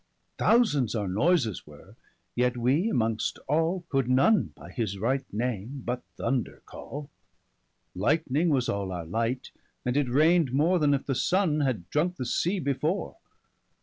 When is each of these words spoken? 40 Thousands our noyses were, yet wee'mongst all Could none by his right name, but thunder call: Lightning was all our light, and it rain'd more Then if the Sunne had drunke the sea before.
40 0.39 0.49
Thousands 0.55 0.95
our 0.95 1.07
noyses 1.07 1.67
were, 1.67 1.95
yet 2.33 2.57
wee'mongst 2.57 3.37
all 3.47 3.83
Could 3.89 4.09
none 4.09 4.51
by 4.55 4.71
his 4.71 4.97
right 4.97 5.31
name, 5.31 5.83
but 5.85 6.01
thunder 6.17 6.63
call: 6.65 7.07
Lightning 7.93 8.49
was 8.49 8.67
all 8.67 8.91
our 8.91 9.05
light, 9.05 9.51
and 9.85 9.95
it 9.95 10.09
rain'd 10.09 10.51
more 10.53 10.79
Then 10.79 10.95
if 10.95 11.05
the 11.05 11.13
Sunne 11.13 11.59
had 11.59 11.87
drunke 11.91 12.15
the 12.15 12.25
sea 12.25 12.57
before. 12.57 13.17